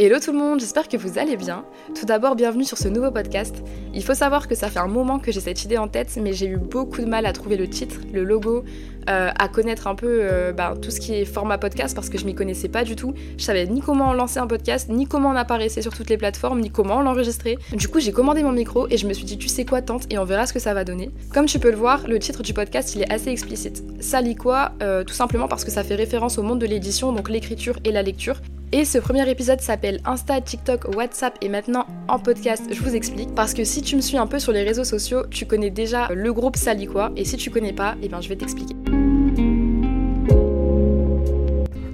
Hello 0.00 0.20
tout 0.20 0.30
le 0.30 0.38
monde, 0.38 0.60
j'espère 0.60 0.86
que 0.86 0.96
vous 0.96 1.18
allez 1.18 1.36
bien. 1.36 1.64
Tout 1.98 2.06
d'abord, 2.06 2.36
bienvenue 2.36 2.62
sur 2.62 2.78
ce 2.78 2.86
nouveau 2.86 3.10
podcast. 3.10 3.64
Il 3.92 4.04
faut 4.04 4.14
savoir 4.14 4.46
que 4.46 4.54
ça 4.54 4.68
fait 4.68 4.78
un 4.78 4.86
moment 4.86 5.18
que 5.18 5.32
j'ai 5.32 5.40
cette 5.40 5.64
idée 5.64 5.76
en 5.76 5.88
tête, 5.88 6.16
mais 6.22 6.32
j'ai 6.34 6.46
eu 6.46 6.56
beaucoup 6.56 7.00
de 7.00 7.06
mal 7.06 7.26
à 7.26 7.32
trouver 7.32 7.56
le 7.56 7.68
titre, 7.68 7.96
le 8.12 8.22
logo, 8.22 8.62
euh, 9.10 9.30
à 9.36 9.48
connaître 9.48 9.88
un 9.88 9.96
peu 9.96 10.20
euh, 10.22 10.52
bah, 10.52 10.74
tout 10.80 10.92
ce 10.92 11.00
qui 11.00 11.14
est 11.14 11.24
format 11.24 11.58
podcast 11.58 11.96
parce 11.96 12.10
que 12.10 12.16
je 12.16 12.26
m'y 12.26 12.36
connaissais 12.36 12.68
pas 12.68 12.84
du 12.84 12.94
tout. 12.94 13.12
Je 13.38 13.42
savais 13.42 13.66
ni 13.66 13.80
comment 13.80 14.12
lancer 14.12 14.38
un 14.38 14.46
podcast, 14.46 14.88
ni 14.88 15.08
comment 15.08 15.30
en 15.30 15.34
apparaissait 15.34 15.82
sur 15.82 15.92
toutes 15.92 16.10
les 16.10 16.16
plateformes, 16.16 16.60
ni 16.60 16.70
comment 16.70 17.02
l'enregistrer. 17.02 17.58
Du 17.72 17.88
coup, 17.88 17.98
j'ai 17.98 18.12
commandé 18.12 18.44
mon 18.44 18.52
micro 18.52 18.86
et 18.90 18.98
je 18.98 19.06
me 19.08 19.12
suis 19.12 19.24
dit, 19.24 19.36
tu 19.36 19.48
sais 19.48 19.64
quoi, 19.64 19.82
tente 19.82 20.04
et 20.12 20.18
on 20.18 20.24
verra 20.24 20.46
ce 20.46 20.52
que 20.52 20.60
ça 20.60 20.74
va 20.74 20.84
donner. 20.84 21.10
Comme 21.34 21.46
tu 21.46 21.58
peux 21.58 21.72
le 21.72 21.76
voir, 21.76 22.06
le 22.06 22.20
titre 22.20 22.44
du 22.44 22.54
podcast 22.54 22.94
il 22.94 23.02
est 23.02 23.12
assez 23.12 23.30
explicite. 23.30 23.82
Ça 23.98 24.20
lit 24.20 24.36
quoi 24.36 24.74
euh, 24.80 25.02
Tout 25.02 25.14
simplement 25.14 25.48
parce 25.48 25.64
que 25.64 25.72
ça 25.72 25.82
fait 25.82 25.96
référence 25.96 26.38
au 26.38 26.44
monde 26.44 26.60
de 26.60 26.66
l'édition, 26.66 27.12
donc 27.12 27.28
l'écriture 27.28 27.80
et 27.84 27.90
la 27.90 28.04
lecture. 28.04 28.40
Et 28.70 28.84
ce 28.84 28.98
premier 28.98 29.28
épisode 29.30 29.62
s'appelle 29.62 30.00
Insta, 30.04 30.42
TikTok, 30.42 30.94
WhatsApp 30.94 31.38
et 31.40 31.48
maintenant 31.48 31.86
en 32.06 32.18
podcast, 32.18 32.64
je 32.70 32.82
vous 32.82 32.94
explique. 32.94 33.34
Parce 33.34 33.54
que 33.54 33.64
si 33.64 33.80
tu 33.80 33.96
me 33.96 34.02
suis 34.02 34.18
un 34.18 34.26
peu 34.26 34.38
sur 34.38 34.52
les 34.52 34.62
réseaux 34.62 34.84
sociaux, 34.84 35.24
tu 35.30 35.46
connais 35.46 35.70
déjà 35.70 36.08
le 36.12 36.32
groupe 36.34 36.56
Saliquoi. 36.56 37.10
Et 37.16 37.24
si 37.24 37.38
tu 37.38 37.50
connais 37.50 37.72
pas, 37.72 37.96
eh 38.02 38.08
bien 38.08 38.20
je 38.20 38.28
vais 38.28 38.36
t'expliquer. 38.36 38.74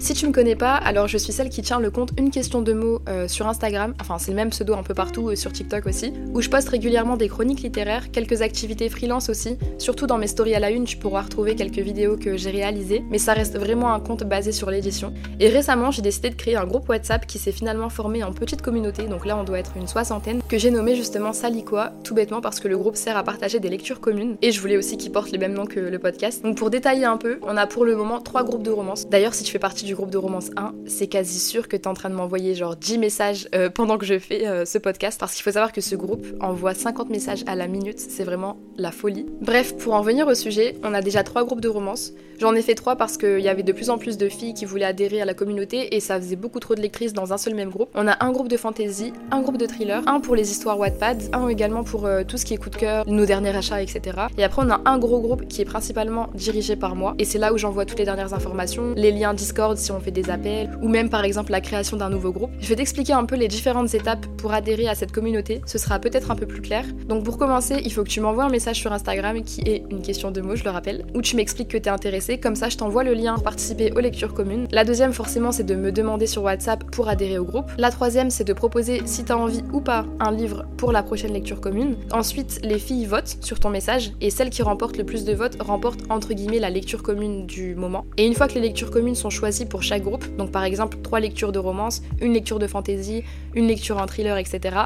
Si 0.05 0.13
tu 0.13 0.27
me 0.27 0.33
connais 0.33 0.55
pas, 0.55 0.75
alors 0.75 1.09
je 1.09 1.17
suis 1.17 1.33
celle 1.33 1.49
qui 1.49 1.63
tient 1.63 1.81
le 1.81 1.91
compte 1.91 2.11
Une 2.19 2.31
question 2.31 2.61
de 2.61 2.75
mots 2.75 3.01
euh, 3.09 3.27
sur 3.27 3.49
Instagram, 3.49 3.95
enfin 4.03 4.19
c'est 4.19 4.33
le 4.33 4.37
même 4.37 4.51
pseudo 4.51 4.75
un 4.75 4.83
peu 4.83 4.93
partout, 4.93 5.31
et 5.31 5.37
sur 5.37 5.51
TikTok 5.51 5.87
aussi, 5.87 6.13
où 6.35 6.43
je 6.43 6.51
poste 6.51 6.69
régulièrement 6.69 7.17
des 7.17 7.31
chroniques 7.31 7.63
littéraires, 7.63 8.11
quelques 8.11 8.43
activités 8.43 8.91
freelance 8.91 9.31
aussi, 9.31 9.57
surtout 9.79 10.07
dans 10.07 10.19
mes 10.19 10.27
stories 10.27 10.55
à 10.55 10.61
la 10.61 10.71
une, 10.71 10.85
tu 10.85 10.99
pourras 10.99 11.23
retrouver 11.23 11.55
quelques 11.55 11.79
vidéos 11.79 12.19
que 12.19 12.37
j'ai 12.37 12.51
réalisées, 12.51 13.03
mais 13.09 13.17
ça 13.17 13.33
reste 13.33 13.59
vraiment 13.59 13.95
un 13.95 13.99
compte 13.99 14.25
basé 14.25 14.53
sur 14.53 14.71
l'édition. 14.71 15.15
Et 15.41 15.49
récemment, 15.49 15.91
j'ai 15.91 16.03
décidé 16.03 16.29
de 16.29 16.35
créer 16.35 16.57
un 16.57 16.67
groupe 16.67 16.87
WhatsApp 16.91 17.27
qui 17.27 17.39
s'est 17.39 17.51
finalement 17.51 17.89
formé 17.89 18.23
en 18.25 18.35
petite 18.35 18.61
communauté, 18.61 19.05
donc 19.05 19.25
là 19.25 19.39
on 19.39 19.45
doit 19.45 19.59
être 19.59 19.73
une 19.75 19.89
soixantaine, 19.89 20.43
que 20.47 20.59
j'ai 20.59 20.71
nommé 20.71 20.97
justement 20.97 21.33
Saliquois, 21.33 21.93
tout 22.05 22.15
bêtement 22.15 22.43
parce 22.43 22.61
que 22.61 22.69
le 22.69 22.77
groupe 22.77 22.97
sert 22.97 23.17
à 23.17 23.23
partager 23.23 23.59
des 23.59 23.71
lectures 23.71 24.03
communes, 24.03 24.37
et 24.43 24.53
je 24.53 24.61
voulais 24.61 24.77
aussi 24.77 24.99
qu'il 24.99 25.13
porte 25.13 25.31
les 25.31 25.39
mêmes 25.39 25.55
noms 25.55 25.65
que 25.65 25.81
le 25.81 25.99
podcast. 25.99 26.43
Donc 26.43 26.59
pour 26.59 26.69
détailler 26.69 27.07
un 27.07 27.17
peu, 27.17 27.39
on 27.41 27.57
a 27.57 27.67
pour 27.67 27.87
le 27.87 27.97
moment 27.97 28.21
trois 28.21 28.45
groupes 28.45 28.65
de 28.65 28.71
romances. 28.71 29.09
D'ailleurs, 29.09 29.33
si 29.33 29.45
tu 29.45 29.51
fais 29.51 29.59
partie 29.59 29.87
du 29.87 29.94
groupe 29.95 30.11
de 30.11 30.19
romance 30.19 30.51
1, 30.57 30.75
c'est 30.87 31.07
quasi 31.07 31.39
sûr 31.39 31.69
que 31.69 31.77
tu 31.77 31.83
es 31.83 31.89
en 31.89 31.95
train 31.95 32.11
de 32.11 32.15
m'envoyer 32.15 32.55
genre 32.55 32.77
10 32.77 32.99
messages 32.99 33.49
euh, 33.55 33.71
pendant 33.71 33.99
que 33.99 34.07
je 34.07 34.19
fais 34.19 34.47
euh, 34.47 34.65
ce 34.65 34.79
podcast 34.79 35.19
parce 35.19 35.35
qu'il 35.35 35.43
faut 35.43 35.53
savoir 35.53 35.73
que 35.73 35.81
ce 35.81 35.95
groupe 35.97 36.27
envoie 36.41 36.75
50 36.75 37.11
messages 37.11 37.45
à 37.47 37.55
la 37.55 37.69
minute, 37.69 37.99
c'est 37.99 38.25
vraiment 38.25 38.59
la 38.77 38.91
folie. 38.91 39.27
Bref, 39.41 39.77
pour 39.77 39.95
en 39.95 40.03
venir 40.03 40.27
au 40.27 40.35
sujet, 40.35 40.77
on 40.83 40.95
a 40.95 41.03
déjà 41.03 41.23
trois 41.23 41.45
groupes 41.45 41.61
de 41.61 41.69
romance. 41.69 42.13
J'en 42.41 42.55
ai 42.55 42.63
fait 42.63 42.75
trois 42.75 42.97
parce 42.97 43.17
qu'il 43.17 43.41
y 43.41 43.49
avait 43.49 43.63
de 43.63 43.73
plus 43.73 43.91
en 43.91 43.99
plus 43.99 44.19
de 44.19 44.29
filles 44.29 44.55
qui 44.55 44.65
voulaient 44.65 44.85
adhérer 44.85 45.21
à 45.21 45.25
la 45.25 45.35
communauté 45.35 45.95
et 45.95 46.01
ça 46.01 46.21
faisait 46.21 46.37
beaucoup 46.37 46.59
trop 46.59 46.75
de 46.75 46.81
lectrices 46.81 47.13
dans 47.13 47.33
un 47.33 47.39
seul 47.39 47.55
même 47.55 47.71
groupe. 47.71 47.91
On 47.95 48.09
a 48.09 48.25
un 48.25 48.33
groupe 48.33 48.49
de 48.49 48.57
fantasy, 48.57 49.13
un 49.31 49.41
groupe 49.41 49.57
de 49.57 49.67
thriller, 49.67 50.03
un 50.07 50.21
pour 50.21 50.35
les 50.35 50.51
histoires 50.51 50.79
Wattpad, 50.79 51.23
un 51.33 51.49
également 51.49 51.85
pour 51.85 52.07
euh, 52.07 52.25
tout 52.27 52.37
ce 52.37 52.45
qui 52.45 52.55
est 52.55 52.57
coup 52.57 52.71
de 52.71 52.77
cœur, 52.77 53.05
nos 53.07 53.25
derniers 53.25 53.55
achats, 53.55 53.81
etc. 53.81 54.01
Et 54.37 54.45
après 54.45 54.63
on 54.65 54.71
a 54.71 54.81
un 54.85 54.99
gros 54.99 55.21
groupe 55.21 55.47
qui 55.47 55.63
est 55.63 55.65
principalement 55.65 56.29
dirigé 56.35 56.75
par 56.77 56.97
moi 56.97 57.15
et 57.19 57.25
c'est 57.25 57.39
là 57.39 57.53
où 57.53 57.59
j'envoie 57.59 57.85
toutes 57.85 57.99
les 57.99 58.05
dernières 58.05 58.35
informations, 58.35 58.95
les 58.97 59.13
liens 59.13 59.35
Discord 59.35 59.77
si 59.85 59.93
on 59.93 60.01
fait 60.01 60.11
des 60.11 60.31
appels, 60.31 60.71
ou 60.83 60.89
même 60.89 61.11
par 61.11 61.25
exemple 61.25 61.53
la 61.53 61.61
création 61.61 61.97
d'un 61.97 62.11
nouveau 62.11 62.33
groupe. 62.33 62.51
Je 62.61 62.69
vais 62.69 62.77
t'expliquer 62.77 63.13
un 63.13 63.25
peu 63.25 63.37
les 63.37 63.49
différentes 63.49 63.95
étapes 63.95 64.27
pour 64.39 64.53
adhérer 64.53 64.89
à 64.89 64.95
cette 64.95 65.13
communauté, 65.13 65.61
ce 65.67 65.79
sera 65.79 65.99
peut-être 65.99 66.31
un 66.31 66.37
peu 66.37 66.47
plus 66.47 66.63
clair. 66.63 66.85
Donc 67.07 67.25
pour 67.25 67.39
commencer, 67.39 67.81
il 67.85 67.93
faut 67.93 68.03
que 68.03 68.09
tu 68.09 68.21
m'envoies 68.21 68.45
un 68.45 68.51
message 68.51 68.77
sur 68.77 68.93
Instagram 68.93 69.43
qui 69.43 69.61
est 69.67 69.85
une 69.91 70.03
question 70.03 70.31
de 70.31 70.41
mots, 70.41 70.57
je 70.57 70.65
le 70.65 70.71
rappelle, 70.71 71.05
où 71.15 71.23
tu 71.23 71.37
m'expliques 71.37 71.69
que 71.69 71.79
tu 71.79 71.89
es 71.89 71.93
intéressé, 71.93 72.39
comme 72.39 72.57
ça 72.57 72.69
je 72.69 72.77
t'envoie 72.77 73.05
le 73.05 73.15
lien 73.15 73.39
participer 73.39 73.93
aux 73.93 74.01
lectures 74.01 74.35
communes. 74.35 74.67
La 74.73 74.85
deuxième 74.85 75.13
forcément 75.13 75.53
c'est 75.53 75.65
de 75.65 75.75
me 75.75 75.93
demander 75.93 76.27
sur 76.27 76.43
WhatsApp 76.43 76.85
pour 76.91 77.09
adhérer 77.09 77.39
au 77.39 77.45
groupe. 77.45 77.71
La 77.77 77.91
troisième 77.91 78.31
c'est 78.31 78.45
de 78.45 78.53
proposer 78.53 79.03
si 79.05 79.25
tu 79.25 79.33
as 79.33 79.39
envie 79.39 79.63
ou 79.73 79.81
pas 79.81 80.07
un 80.21 80.33
livre 80.33 80.65
pour 80.77 80.93
la 80.93 81.03
prochaine 81.03 81.33
lecture 81.33 81.61
commune. 81.61 81.97
Ensuite, 82.13 82.61
les 82.63 82.79
filles 82.79 83.07
votent 83.07 83.37
sur 83.41 83.61
ton 83.61 83.71
message 83.71 84.13
et 84.21 84.31
celle 84.31 84.51
qui 84.51 84.63
remporte 84.63 84.97
le 84.97 85.05
plus 85.05 85.25
de 85.25 85.35
votes 85.35 85.61
remporte 85.61 86.01
entre 86.09 86.33
guillemets 86.33 86.59
la 86.59 86.71
lecture 86.71 87.03
commune 87.03 87.47
du 87.47 87.75
moment. 87.75 88.05
Et 88.17 88.27
une 88.27 88.35
fois 88.35 88.49
que 88.49 88.55
les 88.55 88.61
lectures 88.61 88.91
communes 88.91 89.15
sont 89.15 89.31
choisies 89.31 89.67
pour 89.67 89.74
chaque 89.83 90.03
groupe, 90.03 90.25
donc 90.37 90.51
par 90.51 90.65
exemple 90.65 90.99
trois 91.03 91.21
lectures 91.21 91.53
de 91.53 91.59
romance, 91.59 92.03
une 92.21 92.33
lecture 92.33 92.59
de 92.59 92.67
fantasy, 92.67 93.25
une 93.55 93.67
lecture 93.67 93.99
en 93.99 94.07
thriller, 94.07 94.37
etc. 94.39 94.77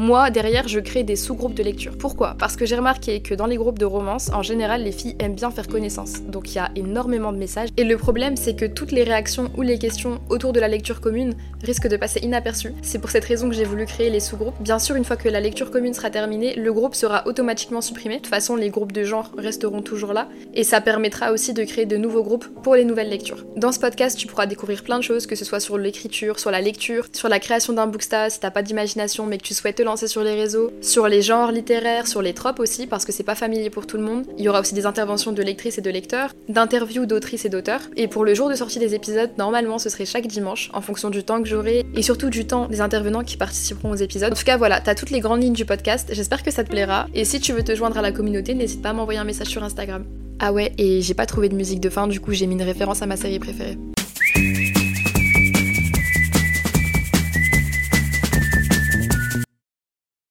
Moi, 0.00 0.30
derrière, 0.30 0.66
je 0.66 0.80
crée 0.80 1.02
des 1.02 1.14
sous-groupes 1.14 1.52
de 1.52 1.62
lecture. 1.62 1.98
Pourquoi? 1.98 2.34
Parce 2.38 2.56
que 2.56 2.64
j'ai 2.64 2.74
remarqué 2.74 3.20
que 3.20 3.34
dans 3.34 3.44
les 3.44 3.56
groupes 3.56 3.78
de 3.78 3.84
romance, 3.84 4.30
en 4.32 4.42
général, 4.42 4.82
les 4.82 4.92
filles 4.92 5.14
aiment 5.18 5.34
bien 5.34 5.50
faire 5.50 5.68
connaissance. 5.68 6.22
Donc 6.22 6.52
il 6.52 6.54
y 6.54 6.58
a 6.58 6.70
énormément 6.74 7.34
de 7.34 7.36
messages. 7.36 7.68
Et 7.76 7.84
le 7.84 7.98
problème, 7.98 8.34
c'est 8.34 8.56
que 8.56 8.64
toutes 8.64 8.92
les 8.92 9.02
réactions 9.02 9.50
ou 9.58 9.60
les 9.60 9.78
questions 9.78 10.22
autour 10.30 10.54
de 10.54 10.60
la 10.60 10.68
lecture 10.68 11.02
commune 11.02 11.34
risquent 11.62 11.86
de 11.86 11.98
passer 11.98 12.20
inaperçues. 12.20 12.72
C'est 12.80 12.98
pour 12.98 13.10
cette 13.10 13.26
raison 13.26 13.50
que 13.50 13.54
j'ai 13.54 13.66
voulu 13.66 13.84
créer 13.84 14.08
les 14.08 14.20
sous-groupes. 14.20 14.54
Bien 14.60 14.78
sûr, 14.78 14.96
une 14.96 15.04
fois 15.04 15.16
que 15.16 15.28
la 15.28 15.38
lecture 15.38 15.70
commune 15.70 15.92
sera 15.92 16.08
terminée, 16.08 16.54
le 16.56 16.72
groupe 16.72 16.94
sera 16.94 17.26
automatiquement 17.26 17.82
supprimé. 17.82 18.16
De 18.16 18.20
toute 18.22 18.28
façon, 18.28 18.56
les 18.56 18.70
groupes 18.70 18.92
de 18.92 19.04
genre 19.04 19.30
resteront 19.36 19.82
toujours 19.82 20.14
là. 20.14 20.28
Et 20.54 20.64
ça 20.64 20.80
permettra 20.80 21.30
aussi 21.30 21.52
de 21.52 21.62
créer 21.64 21.84
de 21.84 21.98
nouveaux 21.98 22.22
groupes 22.22 22.46
pour 22.62 22.74
les 22.74 22.84
nouvelles 22.84 23.10
lectures. 23.10 23.44
Dans 23.54 23.70
ce 23.70 23.78
podcast, 23.78 24.16
tu 24.16 24.26
pourras 24.26 24.46
découvrir 24.46 24.82
plein 24.82 24.96
de 24.96 25.04
choses, 25.04 25.26
que 25.26 25.36
ce 25.36 25.44
soit 25.44 25.60
sur 25.60 25.76
l'écriture, 25.76 26.38
sur 26.38 26.50
la 26.50 26.62
lecture, 26.62 27.04
sur 27.12 27.28
la 27.28 27.38
création 27.38 27.74
d'un 27.74 27.86
booksta 27.86 28.30
si 28.30 28.40
t'as 28.40 28.50
pas 28.50 28.62
d'imagination 28.62 29.26
mais 29.26 29.36
que 29.36 29.42
tu 29.42 29.52
souhaites 29.52 29.76
te 29.76 29.89
sur 29.96 30.22
les 30.22 30.34
réseaux, 30.34 30.70
sur 30.80 31.08
les 31.08 31.22
genres 31.22 31.52
littéraires, 31.52 32.06
sur 32.06 32.22
les 32.22 32.32
tropes 32.32 32.60
aussi, 32.60 32.86
parce 32.86 33.04
que 33.04 33.12
c'est 33.12 33.24
pas 33.24 33.34
familier 33.34 33.70
pour 33.70 33.86
tout 33.86 33.96
le 33.96 34.02
monde. 34.02 34.24
Il 34.38 34.44
y 34.44 34.48
aura 34.48 34.60
aussi 34.60 34.74
des 34.74 34.86
interventions 34.86 35.32
de 35.32 35.42
lectrices 35.42 35.78
et 35.78 35.80
de 35.80 35.90
lecteurs, 35.90 36.30
d'interviews 36.48 37.06
d'autrices 37.06 37.44
et 37.44 37.48
d'auteurs. 37.48 37.82
Et 37.96 38.08
pour 38.08 38.24
le 38.24 38.34
jour 38.34 38.48
de 38.48 38.54
sortie 38.54 38.78
des 38.78 38.94
épisodes, 38.94 39.30
normalement 39.38 39.78
ce 39.78 39.88
serait 39.88 40.06
chaque 40.06 40.26
dimanche, 40.26 40.70
en 40.72 40.80
fonction 40.80 41.10
du 41.10 41.24
temps 41.24 41.42
que 41.42 41.48
j'aurai, 41.48 41.84
et 41.94 42.02
surtout 42.02 42.30
du 42.30 42.46
temps 42.46 42.66
des 42.66 42.80
intervenants 42.80 43.24
qui 43.24 43.36
participeront 43.36 43.90
aux 43.90 43.96
épisodes. 43.96 44.32
En 44.32 44.36
tout 44.36 44.44
cas 44.44 44.56
voilà, 44.56 44.80
t'as 44.80 44.94
toutes 44.94 45.10
les 45.10 45.20
grandes 45.20 45.42
lignes 45.42 45.52
du 45.52 45.64
podcast, 45.64 46.08
j'espère 46.12 46.42
que 46.42 46.50
ça 46.50 46.64
te 46.64 46.70
plaira. 46.70 47.06
Et 47.14 47.24
si 47.24 47.40
tu 47.40 47.52
veux 47.52 47.62
te 47.62 47.74
joindre 47.74 47.98
à 47.98 48.02
la 48.02 48.12
communauté, 48.12 48.54
n'hésite 48.54 48.82
pas 48.82 48.90
à 48.90 48.92
m'envoyer 48.92 49.20
un 49.20 49.24
message 49.24 49.48
sur 49.48 49.62
Instagram. 49.62 50.04
Ah 50.38 50.52
ouais, 50.52 50.72
et 50.78 51.02
j'ai 51.02 51.14
pas 51.14 51.26
trouvé 51.26 51.48
de 51.48 51.54
musique 51.54 51.80
de 51.80 51.90
fin, 51.90 52.06
du 52.06 52.20
coup 52.20 52.32
j'ai 52.32 52.46
mis 52.46 52.54
une 52.54 52.62
référence 52.62 53.02
à 53.02 53.06
ma 53.06 53.16
série 53.16 53.38
préférée. 53.38 53.76